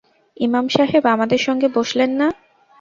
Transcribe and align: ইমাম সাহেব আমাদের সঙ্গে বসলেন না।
ইমাম 0.37 0.65
সাহেব 0.69 1.03
আমাদের 1.05 1.39
সঙ্গে 1.47 1.67
বসলেন 1.77 2.11
না। 2.19 2.27